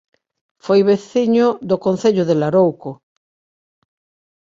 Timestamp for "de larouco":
2.29-2.91